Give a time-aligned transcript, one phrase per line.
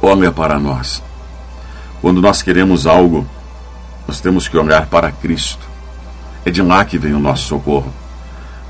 [0.00, 1.02] olha para nós.
[2.00, 3.26] Quando nós queremos algo,
[4.06, 5.66] nós temos que olhar para Cristo.
[6.44, 7.92] É de lá que vem o nosso socorro.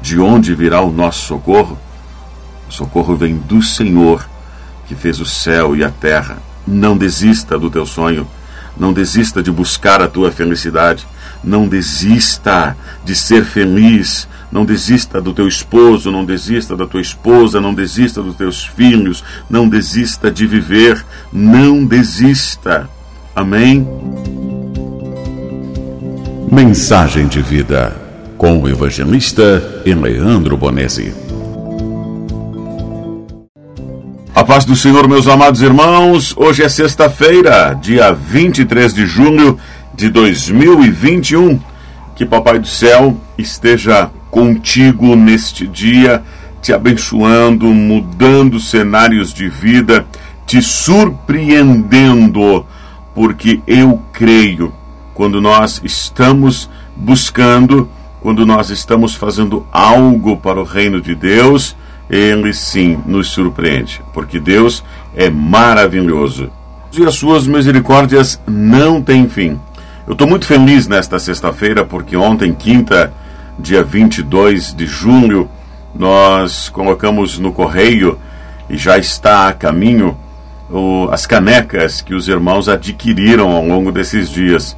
[0.01, 1.79] De onde virá o nosso socorro?
[2.69, 4.27] O socorro vem do Senhor,
[4.87, 6.39] que fez o céu e a terra.
[6.67, 8.27] Não desista do teu sonho.
[8.77, 11.07] Não desista de buscar a tua felicidade.
[11.43, 14.27] Não desista de ser feliz.
[14.51, 19.23] Não desista do teu esposo, não desista da tua esposa, não desista dos teus filhos,
[19.51, 22.89] não desista de viver, não desista.
[23.35, 23.87] Amém?
[26.51, 27.95] Mensagem de vida
[28.39, 31.13] com o evangelista Eleandro Bonesi.
[34.35, 36.35] A paz do Senhor, meus amados irmãos.
[36.37, 39.59] Hoje é sexta-feira, dia 23 de junho
[39.95, 41.59] de 2021.
[42.15, 46.23] Que Papai do Céu esteja contigo neste dia,
[46.61, 50.05] te abençoando, mudando cenários de vida,
[50.45, 52.67] te surpreendendo,
[53.15, 54.75] porque eu creio
[55.15, 57.89] quando nós estamos buscando,
[58.21, 61.75] quando nós estamos fazendo algo para o reino de Deus,
[62.11, 66.51] ele sim nos surpreende, porque Deus é maravilhoso.
[66.93, 69.59] E as suas misericórdias não têm fim.
[70.07, 73.15] Eu estou muito feliz nesta sexta-feira, porque ontem, quinta,
[73.59, 75.49] dia 22 de junho,
[75.95, 78.19] nós colocamos no correio
[78.69, 80.17] e já está a caminho
[80.71, 84.77] o, as canecas que os irmãos adquiriram ao longo desses dias.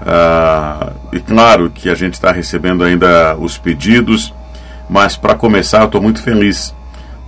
[0.00, 4.32] Ah, e claro que a gente está recebendo ainda os pedidos,
[4.88, 6.74] mas para começar, eu estou muito feliz.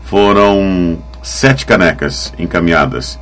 [0.04, 3.18] Foram sete canecas encaminhadas.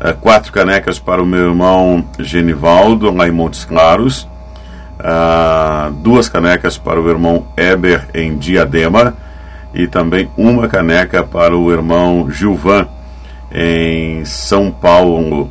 [0.00, 4.28] Ah, quatro canecas para o meu irmão Genivaldo, lá em Montes Claros.
[5.06, 9.14] Ah, duas canecas para o irmão Eber, em Diadema.
[9.74, 12.88] E também uma caneca para o irmão Gilvan,
[13.52, 15.50] em São Paulo,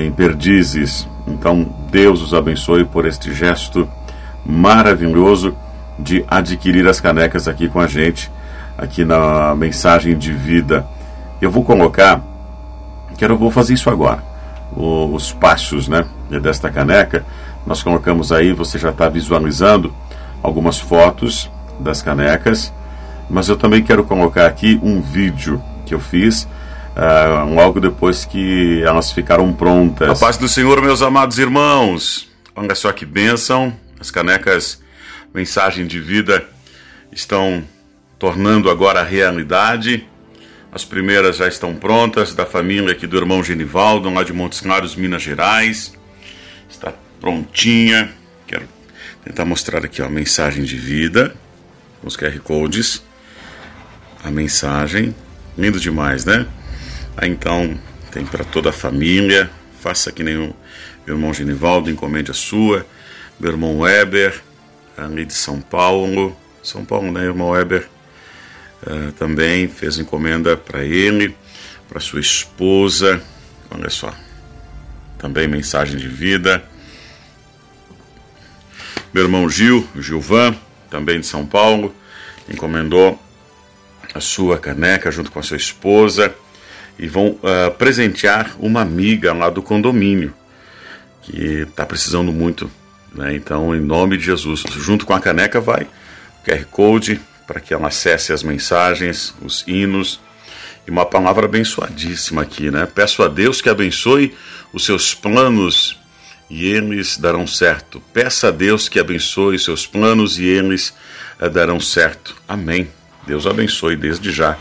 [0.00, 1.08] em Perdizes.
[1.26, 3.88] Então, Deus os abençoe por este gesto
[4.46, 5.56] maravilhoso
[5.98, 8.30] de adquirir as canecas aqui com a gente,
[8.76, 10.86] aqui na mensagem de vida.
[11.40, 12.20] Eu vou colocar,
[13.16, 14.22] quero vou fazer isso agora.
[14.76, 17.24] Os passos, né, desta caneca,
[17.66, 19.94] nós colocamos aí, você já está visualizando
[20.42, 21.50] algumas fotos
[21.80, 22.72] das canecas,
[23.28, 28.82] mas eu também quero colocar aqui um vídeo que eu fiz uh, logo depois que
[28.82, 30.10] elas ficaram prontas.
[30.10, 32.28] A paz do Senhor, meus amados irmãos.
[32.54, 33.72] Olha só que bênção.
[34.00, 34.80] As canecas
[35.32, 36.44] Mensagem de Vida
[37.12, 37.62] estão
[38.18, 40.06] tornando agora realidade.
[40.72, 44.94] As primeiras já estão prontas, da família aqui do irmão Genivaldo, lá de Montes Claros,
[44.96, 45.97] Minas Gerais.
[46.68, 48.12] Está prontinha.
[48.46, 48.68] Quero
[49.24, 51.34] tentar mostrar aqui a mensagem de vida,
[52.02, 53.02] os QR Codes.
[54.22, 55.14] A mensagem.
[55.56, 56.46] Lindo demais, né?
[57.16, 57.78] Aí então
[58.12, 59.50] tem para toda a família.
[59.80, 60.54] Faça que nem o
[61.06, 62.86] meu irmão Genivaldo, encomende a sua.
[63.40, 64.40] Meu irmão Weber,
[64.96, 66.36] ali de São Paulo.
[66.62, 67.88] São Paulo, né, irmão Weber?
[68.82, 71.34] Uh, também fez encomenda para ele,
[71.88, 73.22] para sua esposa.
[73.70, 74.14] Olha só.
[75.18, 76.62] Também mensagem de vida.
[79.12, 80.54] Meu irmão Gil, Gilvan,
[80.90, 81.94] também de São Paulo,
[82.48, 83.20] encomendou
[84.14, 86.34] a sua caneca junto com a sua esposa
[86.98, 90.32] e vão uh, presentear uma amiga lá do condomínio
[91.22, 92.70] que está precisando muito.
[93.14, 93.34] Né?
[93.34, 97.72] Então, em nome de Jesus, junto com a caneca vai o QR Code para que
[97.72, 100.20] ela acesse as mensagens, os hinos
[100.88, 102.86] e uma palavra abençoadíssima aqui, né?
[102.86, 104.34] Peço a Deus que abençoe
[104.72, 106.00] os seus planos
[106.48, 108.00] e eles darão certo.
[108.10, 110.94] Peça a Deus que abençoe os seus planos e eles
[111.38, 112.34] uh, darão certo.
[112.48, 112.88] Amém.
[113.26, 114.56] Deus abençoe desde já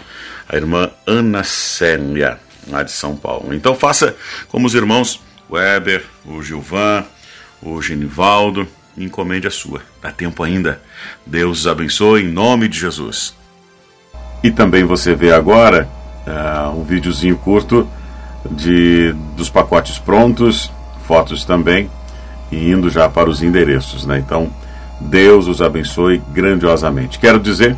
[0.50, 3.54] a irmã Ana Célia, lá de São Paulo.
[3.54, 4.14] Então faça
[4.50, 7.06] como os irmãos Weber, o Gilvan,
[7.62, 8.68] o Genivaldo,
[8.98, 9.82] encomende a sua.
[10.02, 10.82] Dá tempo ainda.
[11.26, 13.34] Deus abençoe em nome de Jesus.
[14.44, 15.90] E também você vê agora
[16.28, 17.88] uh, um videozinho curto
[18.50, 20.72] de dos pacotes prontos,
[21.06, 21.90] fotos também,
[22.52, 24.20] e indo já para os endereços, né?
[24.20, 24.50] Então,
[25.00, 27.20] Deus os abençoe grandiosamente.
[27.20, 27.76] Quero dizer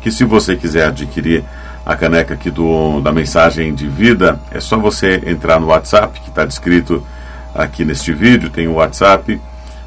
[0.00, 1.44] que se você quiser adquirir
[1.84, 6.28] a caneca aqui do, da mensagem de vida, é só você entrar no WhatsApp, que
[6.28, 7.04] está descrito
[7.54, 9.40] aqui neste vídeo, tem o WhatsApp,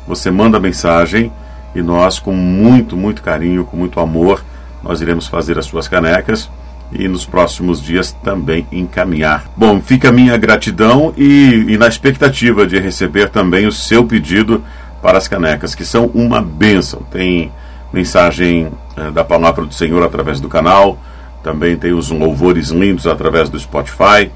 [0.08, 1.32] você manda a mensagem
[1.74, 4.44] e nós, com muito, muito carinho, com muito amor,
[4.82, 6.50] nós iremos fazer as suas canecas
[6.98, 9.46] e nos próximos dias também encaminhar.
[9.56, 14.64] Bom, fica a minha gratidão e, e na expectativa de receber também o seu pedido
[15.02, 17.02] para as canecas, que são uma bênção.
[17.12, 17.52] Tem
[17.92, 20.98] mensagem eh, da palavra do Senhor através do canal,
[21.44, 24.32] também tem os louvores lindos através do Spotify.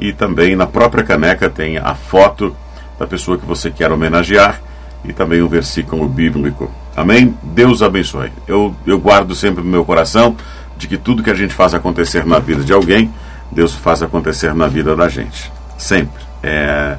[0.00, 2.54] e também na própria caneca tem a foto
[2.98, 4.60] da pessoa que você quer homenagear
[5.04, 6.70] e também um versículo bíblico.
[6.96, 7.34] Amém?
[7.42, 8.32] Deus abençoe.
[8.46, 10.36] Eu, eu guardo sempre no meu coração
[10.78, 13.12] de que tudo que a gente faz acontecer na vida de alguém,
[13.50, 15.52] Deus faz acontecer na vida da gente.
[15.76, 16.24] Sempre.
[16.42, 16.96] É,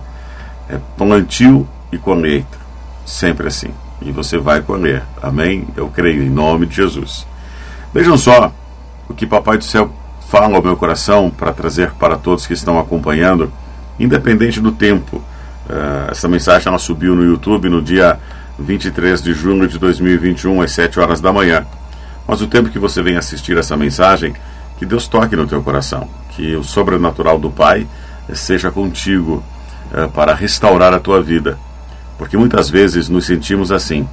[0.69, 2.57] é plantio e colheita.
[3.05, 3.69] Sempre assim.
[4.01, 5.03] E você vai colher.
[5.21, 5.65] Amém?
[5.75, 7.25] Eu creio em nome de Jesus.
[7.93, 8.51] Vejam só
[9.07, 9.91] o que Papai do Céu
[10.27, 13.51] fala ao meu coração para trazer para todos que estão acompanhando,
[13.99, 15.17] independente do tempo.
[15.67, 18.19] Uh, essa mensagem ela subiu no YouTube no dia
[18.59, 21.65] 23 de junho de 2021, às 7 horas da manhã.
[22.29, 24.35] Mas o tempo que você vem assistir essa mensagem,
[24.77, 27.87] que Deus toque no teu coração, que o sobrenatural do Pai
[28.35, 29.43] seja contigo
[29.91, 31.57] uh, para restaurar a tua vida.
[32.19, 34.07] Porque muitas vezes nos sentimos assim,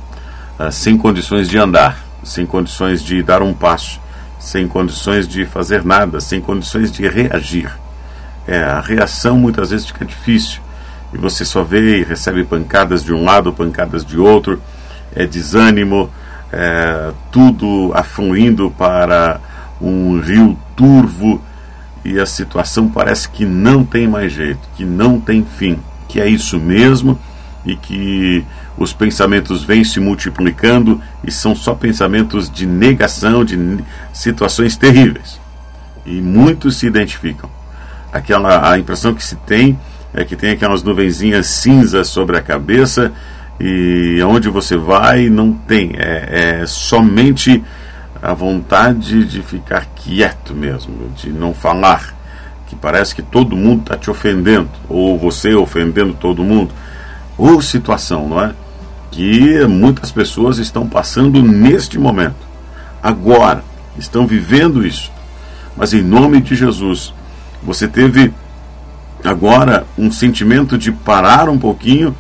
[0.58, 4.00] uh, sem condições de andar, sem condições de dar um passo,
[4.38, 7.70] sem condições de fazer nada, sem condições de reagir.
[8.48, 10.62] É, a reação muitas vezes fica difícil
[11.12, 14.58] e você só vê e recebe pancadas de um lado, pancadas de outro,
[15.14, 16.10] é desânimo,
[16.52, 19.40] é, tudo afluindo para
[19.80, 21.42] um rio turvo
[22.04, 25.78] e a situação parece que não tem mais jeito, que não tem fim,
[26.08, 27.18] que é isso mesmo
[27.64, 28.44] e que
[28.78, 33.58] os pensamentos vêm se multiplicando e são só pensamentos de negação, de
[34.12, 35.40] situações terríveis.
[36.04, 37.50] E muitos se identificam.
[38.12, 39.78] Aquela a impressão que se tem
[40.14, 43.12] é que tem aquelas nuvenzinhas cinzas sobre a cabeça
[43.58, 47.62] e onde você vai não tem, é, é somente
[48.22, 52.14] a vontade de ficar quieto mesmo, de não falar,
[52.66, 56.74] que parece que todo mundo está te ofendendo, ou você ofendendo todo mundo,
[57.38, 58.52] ou situação, não é?
[59.10, 62.46] que muitas pessoas estão passando neste momento,
[63.02, 63.64] agora,
[63.96, 65.10] estão vivendo isso.
[65.74, 67.14] Mas em nome de Jesus,
[67.62, 68.32] você teve
[69.24, 72.14] agora um sentimento de parar um pouquinho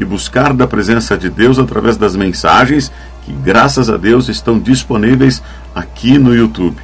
[0.00, 2.90] e buscar da presença de Deus através das mensagens
[3.22, 5.42] que, graças a Deus, estão disponíveis
[5.74, 6.78] aqui no YouTube.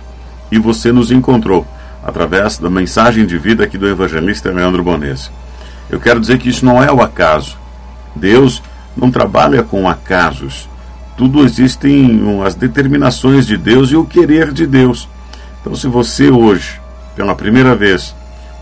[0.52, 1.66] E você nos encontrou
[2.04, 5.30] através da mensagem de vida aqui do evangelista Leandro Bonese.
[5.88, 7.56] Eu quero dizer que isso não é o acaso.
[8.14, 8.62] Deus
[8.94, 10.68] não trabalha com acasos.
[11.16, 15.08] Tudo existem as determinações de Deus e o querer de Deus.
[15.60, 16.78] Então, se você hoje,
[17.16, 18.14] pela primeira vez,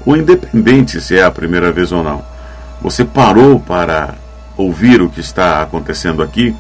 [0.06, 2.22] ou independente se é a primeira vez ou não,
[2.80, 4.14] você parou para
[4.56, 6.54] ouvir o que está acontecendo aqui,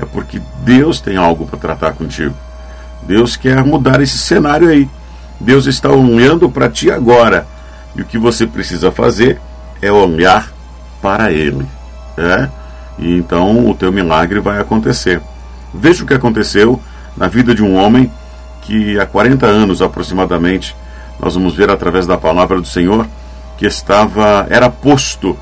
[0.00, 2.34] é porque Deus tem algo para tratar contigo.
[3.02, 4.88] Deus quer mudar esse cenário aí.
[5.40, 7.46] Deus está olhando para ti agora.
[7.94, 9.40] E o que você precisa fazer
[9.80, 10.52] é olhar
[11.00, 11.66] para Ele.
[12.18, 12.48] É?
[12.98, 15.20] e então o teu milagre vai acontecer.
[15.72, 16.80] Veja o que aconteceu
[17.16, 18.10] na vida de um homem
[18.62, 20.74] que há 40 anos aproximadamente,
[21.20, 23.06] nós vamos ver através da palavra do Senhor,
[23.56, 25.36] que estava era posto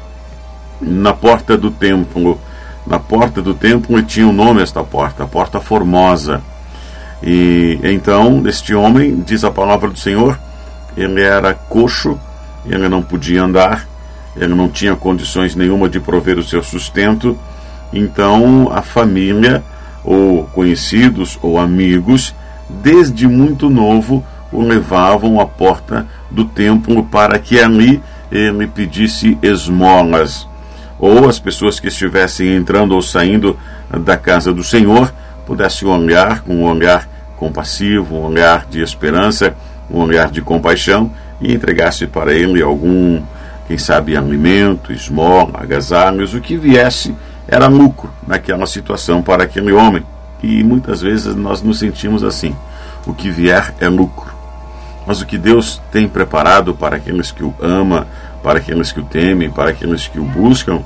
[0.81, 2.39] na porta do templo,
[2.87, 6.43] na porta do templo tinha o um nome esta porta, a porta formosa.
[7.23, 10.39] E então este homem, diz a palavra do Senhor,
[10.97, 12.19] ele era coxo,
[12.67, 13.87] ele não podia andar,
[14.37, 17.39] ele não tinha condições nenhuma de prover o seu sustento,
[17.93, 19.63] então a família,
[20.05, 22.35] ou conhecidos ou amigos,
[22.69, 30.47] desde muito novo o levavam à porta do templo para que ali ele pedisse esmolas.
[31.07, 33.59] Ou as pessoas que estivessem entrando ou saindo
[33.91, 35.13] da casa do Senhor
[35.47, 37.07] pudessem olhar com um olhar
[37.37, 39.55] compassivo, um olhar de esperança,
[39.91, 43.23] um olhar de compaixão e entregasse para ele algum
[43.69, 47.15] quem sabe alimento, esmola, agasalhos, o que viesse
[47.47, 50.03] era lucro naquela situação para aquele homem.
[50.43, 52.57] E muitas vezes nós nos sentimos assim:
[53.07, 54.33] o que vier é lucro.
[55.07, 58.07] Mas o que Deus tem preparado para aqueles que o ama,
[58.43, 60.81] para aqueles que o temem, para aqueles que o buscam,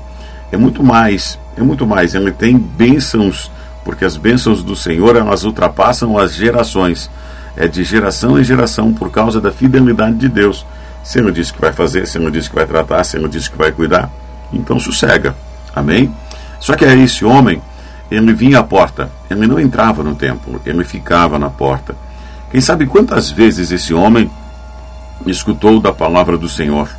[0.51, 2.15] é muito mais, é muito mais.
[2.15, 3.51] Ele tem bênçãos,
[3.83, 7.09] porque as bênçãos do Senhor elas ultrapassam as gerações.
[7.55, 10.65] É de geração em geração por causa da fidelidade de Deus.
[11.03, 13.49] Se ele disse que vai fazer, se ele disse que vai tratar, se ele disse
[13.49, 14.09] que vai cuidar,
[14.53, 15.35] então sossega.
[15.75, 16.13] Amém?
[16.59, 17.61] Só que aí esse homem,
[18.11, 21.95] ele vinha à porta, ele não entrava no templo, ele ficava na porta.
[22.51, 24.29] Quem sabe quantas vezes esse homem
[25.25, 26.89] escutou da palavra do Senhor?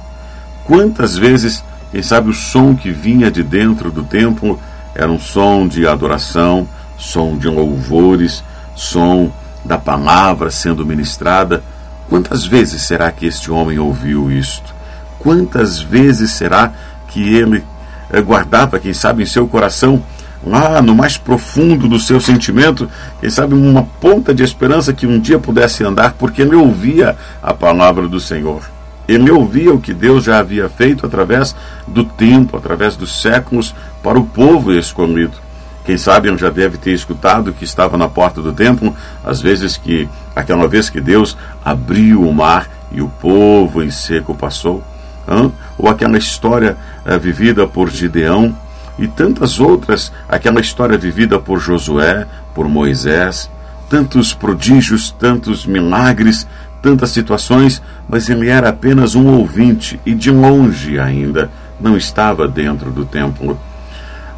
[0.65, 4.61] Quantas vezes, quem sabe o som que vinha de dentro do templo
[4.95, 8.45] era um som de adoração, som de louvores,
[8.77, 9.33] som
[9.65, 11.63] da palavra sendo ministrada?
[12.09, 14.75] Quantas vezes será que este homem ouviu isto?
[15.19, 16.73] Quantas vezes será
[17.09, 17.65] que ele
[18.11, 20.03] eh, guardava, quem sabe, em seu coração,
[20.45, 22.89] lá no mais profundo do seu sentimento,
[23.21, 27.53] quem sabe, uma ponta de esperança que um dia pudesse andar, porque ele ouvia a
[27.53, 28.63] palavra do Senhor.
[29.11, 33.75] Ele ouvia o que Deus já havia feito através do tempo, através dos séculos,
[34.05, 35.37] para o povo escolhido.
[35.85, 40.09] Quem sabe já deve ter escutado que estava na porta do templo, às vezes que
[40.37, 44.81] aquela vez que Deus abriu o mar e o povo em seco passou,
[45.29, 45.53] hein?
[45.77, 48.57] ou aquela história uh, vivida por Gideão
[48.97, 53.51] e tantas outras, aquela história vivida por Josué, por Moisés,
[53.89, 56.47] tantos prodígios, tantos milagres,
[56.83, 62.91] tantas situações, mas ele era apenas um ouvinte e de longe ainda não estava dentro
[62.91, 63.59] do templo.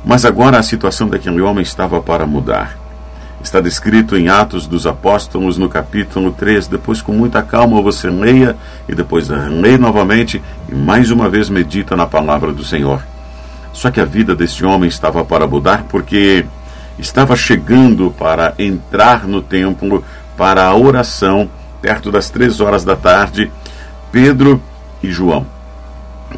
[0.05, 2.79] Mas agora a situação daquele homem estava para mudar.
[3.43, 6.69] Está descrito em Atos dos Apóstolos, no capítulo 3.
[6.69, 8.57] Depois, com muita calma, você leia
[8.89, 13.03] e depois leia novamente e mais uma vez medita na palavra do Senhor.
[13.73, 16.45] Só que a vida deste homem estava para mudar porque
[16.99, 20.05] estava chegando para entrar no templo
[20.37, 21.51] para a oração,
[21.83, 23.51] perto das três horas da tarde,
[24.13, 24.63] Pedro
[25.03, 25.45] e João.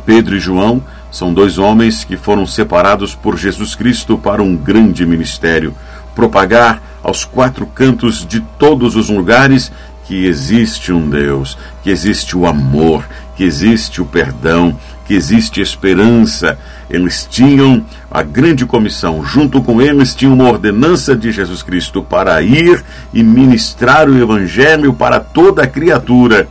[0.06, 0.82] Pedro e João
[1.12, 5.74] são dois homens que foram separados por Jesus Cristo para um grande ministério
[6.14, 9.70] propagar aos quatro cantos de todos os lugares
[10.06, 16.58] que existe um Deus, que existe o amor, que existe o perdão, que existe esperança.
[16.88, 22.40] Eles tinham a grande comissão, junto com eles tinham uma ordenança de Jesus Cristo para
[22.42, 22.82] ir
[23.12, 26.48] e ministrar o evangelho para toda a criatura.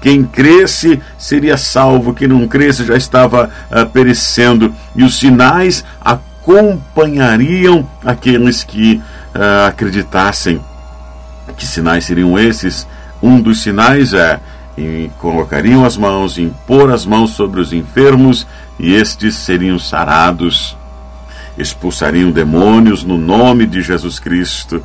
[0.00, 4.74] Quem cresce seria salvo, quem não cresce já estava uh, perecendo.
[4.96, 10.60] E os sinais acompanhariam aqueles que uh, acreditassem.
[11.56, 12.86] Que sinais seriam esses?
[13.22, 14.40] Um dos sinais é
[14.76, 18.46] e colocariam as mãos, impor as mãos sobre os enfermos,
[18.78, 20.76] e estes seriam sarados.
[21.56, 24.82] Expulsariam demônios no nome de Jesus Cristo.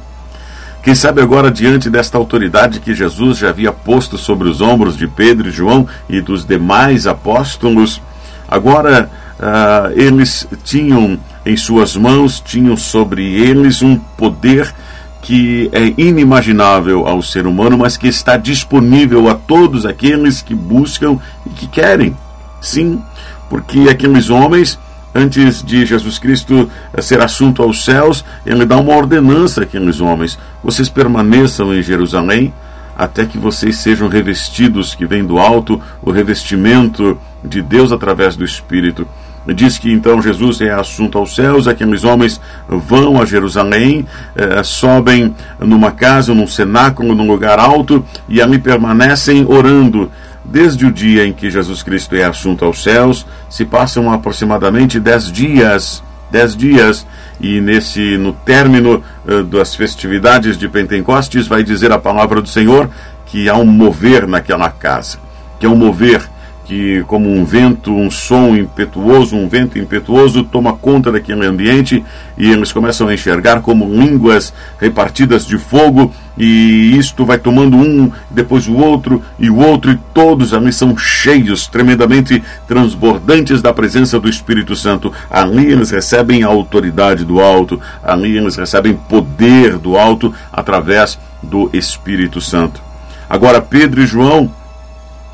[0.83, 5.07] Quem sabe agora, diante desta autoridade que Jesus já havia posto sobre os ombros de
[5.07, 8.01] Pedro e João e dos demais apóstolos,
[8.47, 14.73] agora uh, eles tinham em suas mãos, tinham sobre eles um poder
[15.21, 21.19] que é inimaginável ao ser humano, mas que está disponível a todos aqueles que buscam
[21.45, 22.15] e que querem.
[22.61, 23.01] Sim,
[23.49, 24.79] porque aqueles homens,
[25.13, 26.69] antes de Jesus Cristo
[27.01, 32.53] ser assunto aos céus, ele dá uma ordenança àqueles homens: vocês permaneçam em Jerusalém
[32.97, 38.43] até que vocês sejam revestidos, que vem do alto, o revestimento de Deus através do
[38.43, 39.07] Espírito.
[39.55, 45.33] Diz que então Jesus é assunto aos céus, aqueles homens vão a Jerusalém, eh, sobem
[45.59, 50.11] numa casa, num cenáculo, num lugar alto e ali permanecem orando.
[50.43, 55.31] Desde o dia em que Jesus Cristo é assunto aos céus, se passam aproximadamente dez
[55.31, 56.03] dias.
[56.29, 57.07] Dez dias.
[57.39, 62.89] E nesse, no término eh, das festividades de Pentecostes, vai dizer a palavra do Senhor
[63.25, 65.17] que há um mover naquela casa,
[65.59, 66.21] que é um mover
[66.67, 72.03] que, como um vento, um som impetuoso, um vento impetuoso, toma conta daquele ambiente
[72.37, 78.11] e eles começam a enxergar como línguas repartidas de fogo, e isto vai tomando um,
[78.29, 84.19] depois o outro e o outro, e todos ali são cheios, tremendamente transbordantes da presença
[84.19, 85.13] do Espírito Santo.
[85.31, 91.69] Ali eles recebem a autoridade do alto, ali eles recebem poder do alto através do
[91.71, 92.81] Espírito Santo.
[93.29, 94.51] Agora, Pedro e João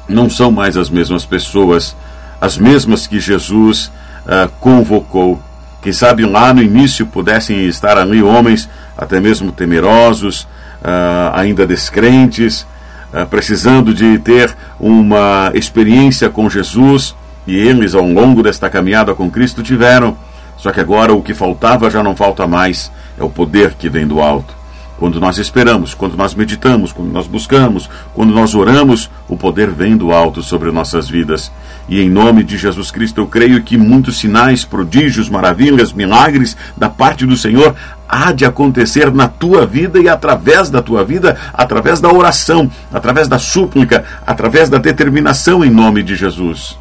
[0.07, 1.95] não são mais as mesmas pessoas,
[2.39, 3.91] as mesmas que Jesus
[4.25, 5.41] uh, convocou.
[5.81, 10.43] Quem sabe lá no início pudessem estar ali homens até mesmo temerosos,
[10.81, 12.65] uh, ainda descrentes,
[13.13, 19.29] uh, precisando de ter uma experiência com Jesus, e eles, ao longo desta caminhada com
[19.29, 20.17] Cristo, tiveram.
[20.57, 24.07] Só que agora o que faltava já não falta mais, é o poder que vem
[24.07, 24.62] do alto.
[25.03, 29.97] Quando nós esperamos, quando nós meditamos, quando nós buscamos, quando nós oramos, o poder vem
[29.97, 31.51] do alto sobre nossas vidas.
[31.89, 36.89] E em nome de Jesus Cristo, eu creio que muitos sinais, prodígios, maravilhas, milagres da
[36.89, 37.75] parte do Senhor
[38.07, 43.27] há de acontecer na tua vida e através da tua vida, através da oração, através
[43.27, 46.79] da súplica, através da determinação em nome de Jesus.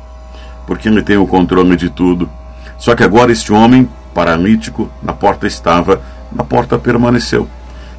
[0.64, 2.30] Porque Ele tem o controle de tudo.
[2.78, 6.00] Só que agora este homem, paralítico, na porta estava,
[6.30, 7.48] na porta permaneceu.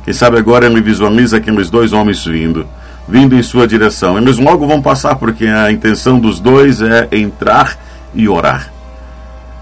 [0.04, 2.68] Quem sabe agora ele visualiza aqueles dois homens vindo,
[3.08, 4.18] vindo em sua direção.
[4.18, 7.78] Eles logo vão passar, porque a intenção dos dois é entrar
[8.14, 8.72] e orar.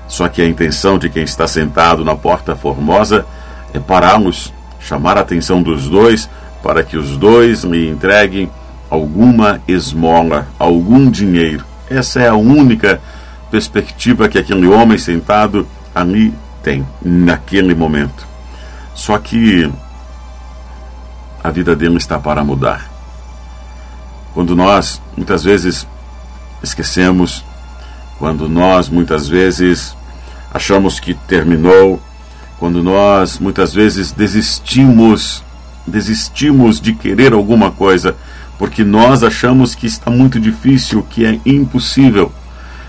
[0.07, 3.25] Só que a intenção de quem está sentado na porta formosa
[3.73, 6.29] é pará-los, chamar a atenção dos dois,
[6.63, 8.49] para que os dois lhe entreguem
[8.89, 11.63] alguma esmola, algum dinheiro.
[11.89, 12.99] Essa é a única
[13.49, 16.33] perspectiva que aquele homem sentado ali
[16.63, 18.27] tem, naquele momento.
[18.93, 19.71] Só que
[21.43, 22.89] a vida dele está para mudar.
[24.33, 25.87] Quando nós, muitas vezes,
[26.63, 27.43] esquecemos
[28.21, 29.97] quando nós muitas vezes
[30.53, 31.99] achamos que terminou,
[32.59, 35.43] quando nós muitas vezes desistimos,
[35.87, 38.15] desistimos de querer alguma coisa,
[38.59, 42.31] porque nós achamos que está muito difícil, que é impossível.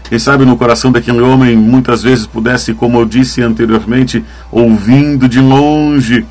[0.06, 5.40] Quem sabe no coração daquele homem muitas vezes pudesse, como eu disse anteriormente, ouvindo de
[5.40, 6.26] longe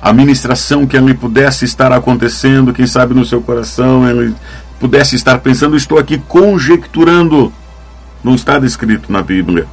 [0.00, 4.34] a ministração que ali pudesse estar acontecendo, quem sabe no seu coração ele
[4.78, 7.52] pudesse estar pensando, estou aqui conjecturando,
[8.24, 9.66] não está descrito na Bíblia,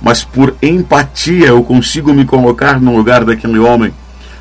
[0.00, 3.92] mas por empatia eu consigo me colocar no lugar daquele homem.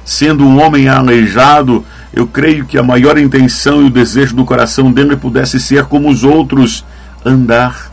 [0.05, 1.83] Sendo um homem aleijado,
[2.13, 6.09] eu creio que a maior intenção e o desejo do coração dele pudesse ser como
[6.09, 6.85] os outros,
[7.23, 7.91] andar,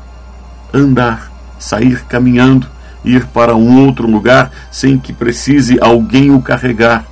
[0.73, 2.67] andar, sair caminhando,
[3.05, 7.05] ir para um outro lugar sem que precise alguém o carregar.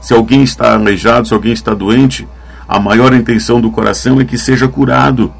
[0.00, 2.26] Se alguém está aleijado, se alguém está doente,
[2.66, 5.32] a maior intenção do coração é que seja curado.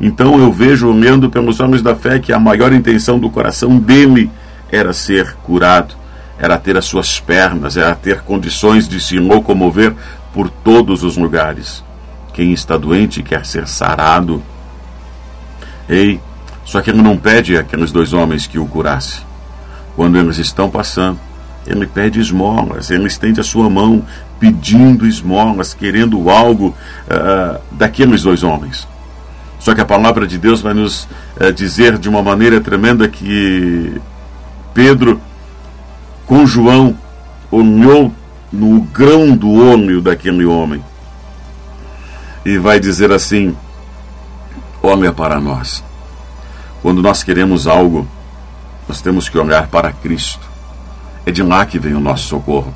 [0.00, 4.30] Então eu vejo, olhando pelos homens da fé, que a maior intenção do coração dele
[4.70, 5.94] era ser curado,
[6.38, 9.94] era ter as suas pernas, era ter condições de se locomover
[10.32, 11.84] por todos os lugares.
[12.32, 14.42] Quem está doente quer ser sarado.
[15.88, 16.20] Ei,
[16.64, 19.22] só que ele não pede àqueles dois homens que o curasse.
[19.96, 21.18] Quando eles estão passando,
[21.70, 24.04] ele pede esmolas, ele estende a sua mão
[24.38, 26.74] pedindo esmolas, querendo algo
[27.06, 28.88] uh, daqueles dois homens.
[29.58, 31.04] Só que a palavra de Deus vai nos
[31.40, 34.00] uh, dizer de uma maneira tremenda que
[34.74, 35.20] Pedro,
[36.26, 36.96] com João,
[37.50, 38.12] olhou
[38.52, 40.82] no grão do olho daquele homem
[42.44, 43.56] e vai dizer assim:
[44.82, 45.84] Olha para nós.
[46.82, 48.08] Quando nós queremos algo,
[48.88, 50.49] nós temos que olhar para Cristo.
[51.26, 52.74] É de lá que vem o nosso socorro.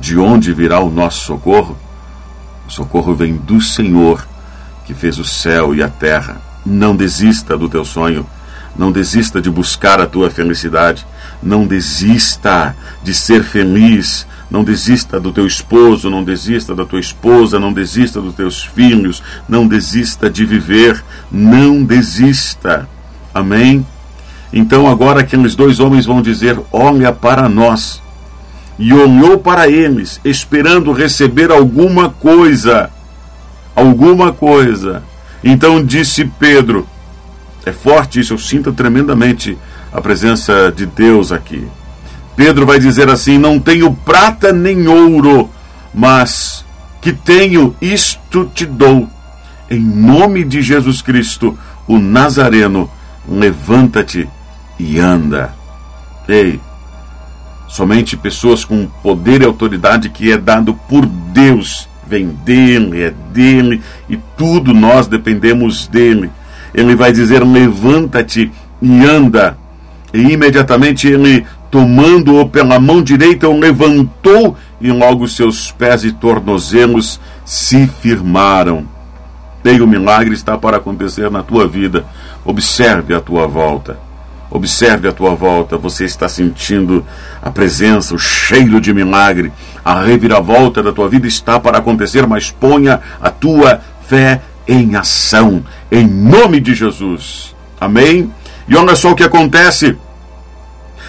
[0.00, 1.76] De onde virá o nosso socorro?
[2.66, 4.26] O socorro vem do Senhor,
[4.84, 6.40] que fez o céu e a terra.
[6.64, 8.26] Não desista do teu sonho.
[8.76, 11.06] Não desista de buscar a tua felicidade.
[11.42, 14.26] Não desista de ser feliz.
[14.50, 19.22] Não desista do teu esposo, não desista da tua esposa, não desista dos teus filhos,
[19.46, 22.88] não desista de viver, não desista.
[23.34, 23.86] Amém?
[24.52, 28.02] Então agora aqueles dois homens vão dizer: Olha para nós.
[28.78, 32.90] E olhou para eles, esperando receber alguma coisa.
[33.74, 35.02] Alguma coisa.
[35.42, 36.86] Então disse Pedro:
[37.66, 39.58] É forte isso, eu sinto tremendamente
[39.92, 41.66] a presença de Deus aqui.
[42.36, 45.50] Pedro vai dizer assim: Não tenho prata nem ouro,
[45.92, 46.64] mas
[47.00, 49.08] que tenho, isto te dou.
[49.70, 52.90] Em nome de Jesus Cristo, o Nazareno,
[53.28, 54.28] levanta-te
[54.78, 55.54] e anda.
[56.28, 56.60] Ei,
[57.66, 63.82] somente pessoas com poder e autoridade que é dado por Deus vem dele, é dele
[64.08, 66.30] e tudo nós dependemos dele.
[66.74, 69.58] Ele vai dizer: levanta-te e anda.
[70.12, 77.20] E imediatamente ele, tomando-o pela mão direita, o levantou e logo seus pés e tornozelos
[77.44, 78.86] se firmaram.
[79.64, 82.06] Ei, o milagre está para acontecer na tua vida.
[82.44, 84.07] Observe a tua volta.
[84.50, 87.04] Observe a tua volta, você está sentindo
[87.42, 89.52] a presença, o cheiro de milagre.
[89.84, 95.62] A reviravolta da tua vida está para acontecer, mas ponha a tua fé em ação,
[95.90, 97.54] em nome de Jesus.
[97.80, 98.32] Amém?
[98.66, 99.96] E olha só o que acontece.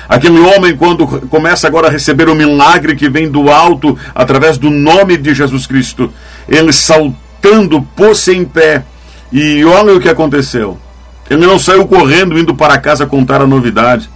[0.07, 4.69] Aquele homem, quando começa agora a receber o milagre que vem do alto, através do
[4.69, 6.11] nome de Jesus Cristo,
[6.47, 8.83] ele saltando, pôs-se em pé.
[9.31, 10.79] E olha o que aconteceu.
[11.29, 14.09] Ele não saiu correndo indo para casa contar a novidade.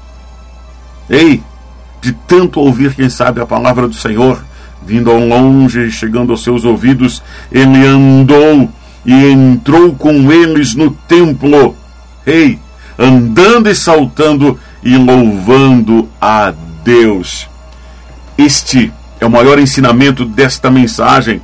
[1.09, 1.43] Ei,
[2.01, 4.43] de tanto ouvir, quem sabe, a palavra do Senhor,
[4.85, 7.21] vindo ao longe, chegando aos seus ouvidos,
[7.51, 8.69] ele andou
[9.05, 11.75] e entrou com eles no templo.
[12.25, 12.59] Ei,
[12.97, 17.47] andando e saltando e louvando a Deus.
[18.37, 21.41] Este é o maior ensinamento desta mensagem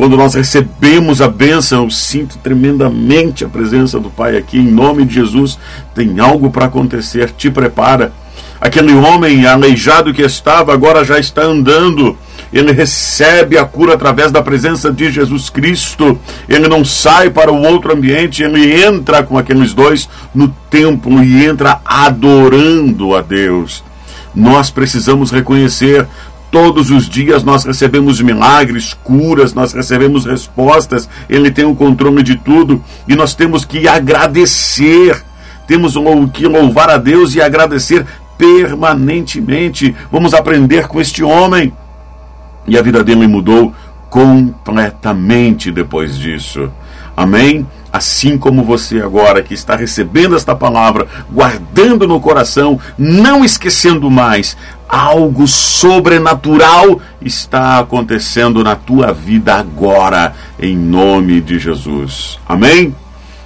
[0.00, 5.04] quando nós recebemos a bênção, eu sinto tremendamente a presença do Pai aqui, em nome
[5.04, 5.58] de Jesus.
[5.94, 8.10] Tem algo para acontecer, te prepara.
[8.58, 12.16] Aquele homem aleijado que estava, agora já está andando.
[12.50, 16.18] Ele recebe a cura através da presença de Jesus Cristo.
[16.48, 21.44] Ele não sai para o outro ambiente, ele entra com aqueles dois no templo e
[21.44, 23.84] entra adorando a Deus.
[24.34, 26.06] Nós precisamos reconhecer
[26.50, 32.36] Todos os dias nós recebemos milagres, curas, nós recebemos respostas, Ele tem o controle de
[32.36, 35.22] tudo e nós temos que agradecer,
[35.66, 35.94] temos
[36.32, 38.04] que louvar a Deus e agradecer
[38.36, 39.94] permanentemente.
[40.10, 41.72] Vamos aprender com este homem.
[42.66, 43.72] E a vida dele mudou
[44.08, 46.70] completamente depois disso.
[47.16, 47.66] Amém?
[47.92, 54.56] assim como você agora que está recebendo esta palavra, guardando no coração, não esquecendo mais,
[54.90, 62.38] algo sobrenatural está acontecendo na tua vida agora, em nome de Jesus.
[62.48, 62.94] Amém?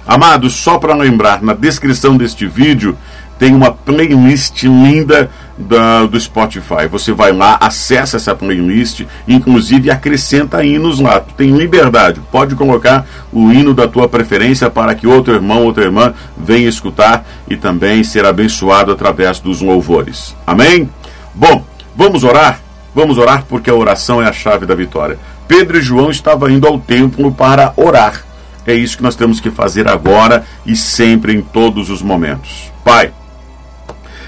[0.07, 2.97] Amados, só para lembrar, na descrição deste vídeo
[3.37, 6.87] tem uma playlist linda da, do Spotify.
[6.89, 11.19] Você vai lá, acessa essa playlist, inclusive acrescenta hinos lá.
[11.19, 15.83] Tu tem liberdade, pode colocar o hino da tua preferência para que outro irmão, outra
[15.83, 20.35] irmã venha escutar e também ser abençoado através dos louvores.
[20.47, 20.89] Amém?
[21.35, 22.61] Bom, vamos orar?
[22.95, 25.19] Vamos orar porque a oração é a chave da vitória.
[25.49, 28.23] Pedro e João estavam indo ao templo para orar.
[28.65, 32.71] É isso que nós temos que fazer agora e sempre em todos os momentos.
[32.85, 33.11] Pai,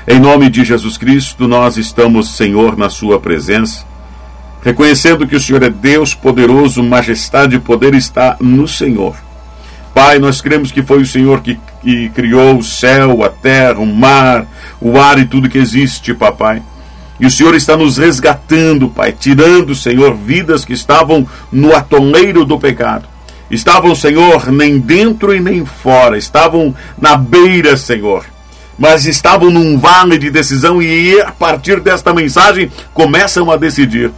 [0.05, 3.85] em nome de Jesus Cristo, nós estamos, Senhor, na Sua presença,
[4.61, 9.15] reconhecendo que o Senhor é Deus poderoso, majestade e poder está no Senhor.
[9.93, 13.85] Pai, nós cremos que foi o Senhor que, que criou o céu, a terra, o
[13.85, 14.45] mar,
[14.79, 16.61] o ar e tudo que existe, papai.
[17.19, 22.59] E o Senhor está nos resgatando, Pai, tirando, Senhor, vidas que estavam no atoleiro do
[22.59, 23.07] pecado.
[23.49, 28.25] Estavam, Senhor, nem dentro e nem fora, estavam na beira, Senhor
[28.77, 34.11] mas estavam num vale de decisão e a partir desta mensagem começam a decidir.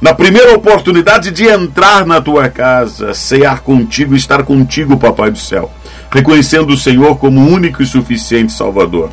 [0.00, 5.70] Na primeira oportunidade de entrar na tua casa, cear contigo, estar contigo, Papai do céu,
[6.10, 9.10] reconhecendo o Senhor como único e suficiente Salvador.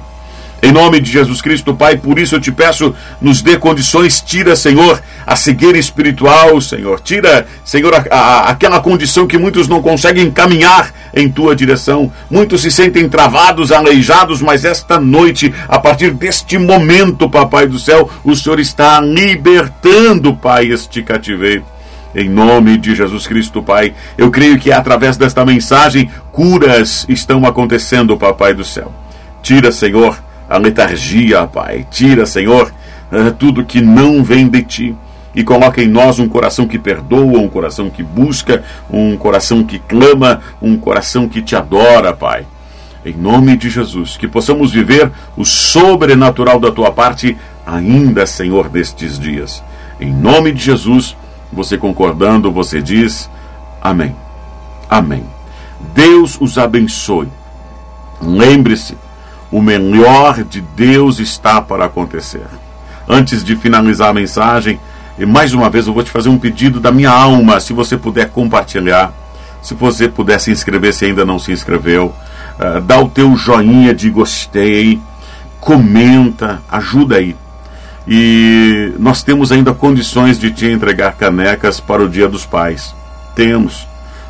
[0.62, 4.56] Em nome de Jesus Cristo, Pai, por isso eu te peço, nos dê condições, tira,
[4.56, 7.00] Senhor, a cegueira espiritual, Senhor.
[7.00, 12.12] Tira, Senhor, a, a, aquela condição que muitos não conseguem caminhar em tua direção.
[12.30, 18.10] Muitos se sentem travados, aleijados, mas esta noite, a partir deste momento, Papai do céu,
[18.24, 21.66] o Senhor está libertando, Pai, este cativeiro.
[22.16, 28.18] Em nome de Jesus Cristo, Pai, eu creio que através desta mensagem, curas estão acontecendo,
[28.18, 28.92] Papai do céu.
[29.44, 30.18] Tira, Senhor,
[30.50, 31.86] a letargia, Pai.
[31.90, 32.74] Tira, Senhor,
[33.12, 34.96] eh, tudo que não vem de ti
[35.38, 39.78] e coloca em nós um coração que perdoa, um coração que busca, um coração que
[39.78, 42.44] clama, um coração que te adora, Pai.
[43.06, 49.20] Em nome de Jesus, que possamos viver o sobrenatural da tua parte ainda, Senhor, destes
[49.20, 49.64] dias.
[50.02, 51.16] Em nome de Jesus,
[51.54, 53.30] você concordando, você diz:
[53.80, 54.16] Amém.
[54.90, 55.24] Amém.
[55.94, 57.28] Deus os abençoe.
[58.20, 58.98] Lembre-se,
[59.52, 62.46] o melhor de Deus está para acontecer.
[63.08, 64.80] Antes de finalizar a mensagem,
[65.26, 68.30] mais uma vez eu vou te fazer um pedido da minha alma, se você puder
[68.30, 69.14] compartilhar,
[69.62, 72.14] se você puder se inscrever se ainda não se inscreveu,
[72.60, 75.00] uh, dá o teu joinha de gostei,
[75.60, 77.36] comenta, ajuda aí.
[78.08, 82.96] E nós temos ainda condições de te entregar canecas para o Dia dos Pais.
[83.36, 83.86] Temos,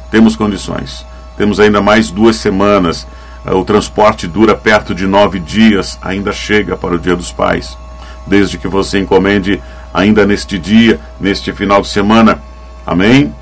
[0.10, 1.06] temos condições.
[1.38, 3.06] Temos ainda mais duas semanas
[3.54, 7.78] o transporte dura perto de nove dias, ainda chega para o Dia dos Pais.
[8.26, 9.62] Desde que você encomende
[9.94, 12.42] ainda neste dia, neste final de semana.
[12.86, 13.34] Amém?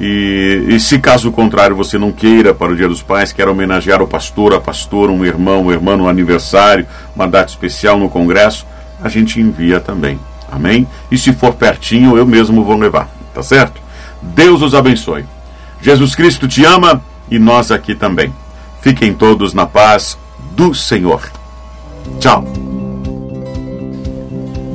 [0.00, 4.00] E, e, se caso contrário você não queira para o Dia dos Pais, quer homenagear
[4.00, 8.64] o pastor, a pastora, um irmão, um irmão no aniversário, uma data especial no congresso,
[9.02, 10.20] a gente envia também.
[10.50, 10.86] Amém?
[11.10, 13.08] E se for pertinho, eu mesmo vou levar.
[13.34, 13.80] Tá certo?
[14.22, 15.24] Deus os abençoe.
[15.80, 18.32] Jesus Cristo te ama e nós aqui também.
[18.80, 20.18] Fiquem todos na paz
[20.56, 21.30] do Senhor.
[22.18, 22.44] Tchau.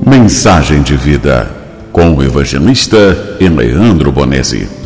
[0.05, 1.49] Mensagem de vida
[1.91, 4.82] com o evangelista Leandro Bonesi.